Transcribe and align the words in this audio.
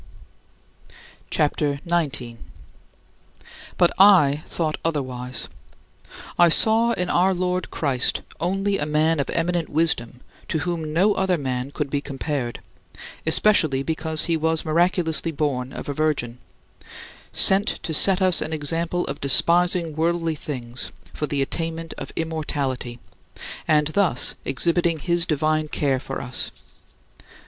CHAPTER 1.29 1.73
XIX 1.83 1.87
25. 1.87 2.37
But 3.77 3.91
I 3.99 4.41
thought 4.47 4.79
otherwise. 4.83 5.47
I 6.39 6.49
saw 6.49 6.93
in 6.93 7.07
our 7.07 7.35
Lord 7.35 7.69
Christ 7.69 8.23
only 8.39 8.79
a 8.79 8.87
man 8.87 9.19
of 9.19 9.29
eminent 9.29 9.69
wisdom 9.69 10.21
to 10.47 10.57
whom 10.61 10.91
no 10.91 11.13
other 11.13 11.37
man 11.37 11.69
could 11.69 11.91
be 11.91 12.01
compared 12.01 12.61
especially 13.27 13.83
because 13.83 14.25
he 14.25 14.35
was 14.35 14.65
miraculously 14.65 15.31
born 15.31 15.71
of 15.71 15.87
a 15.87 15.93
virgin 15.93 16.39
sent 17.31 17.67
to 17.83 17.93
set 17.93 18.23
us 18.23 18.41
an 18.41 18.53
example 18.53 19.05
of 19.05 19.21
despising 19.21 19.95
worldly 19.95 20.33
things 20.33 20.91
for 21.13 21.27
the 21.27 21.43
attainment 21.43 21.93
of 21.99 22.11
immortality, 22.15 22.97
and 23.67 23.89
thus 23.89 24.33
exhibiting 24.45 24.97
his 24.97 25.27
divine 25.27 25.67
care 25.67 25.99
for 25.99 26.21
us. 26.23 26.51